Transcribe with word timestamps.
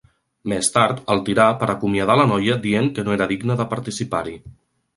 Més 0.53 0.69
tard, 0.77 1.01
el 1.15 1.21
tirà 1.27 1.45
va 1.59 1.67
acomiadar 1.75 2.17
la 2.21 2.27
noia 2.33 2.57
dient 2.65 2.89
que 2.97 3.07
no 3.09 3.17
era 3.19 3.31
digna 3.35 3.61
de 3.61 3.69
participar-hi. 3.77 4.39